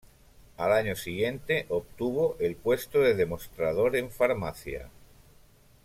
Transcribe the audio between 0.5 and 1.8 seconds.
Al año siguiente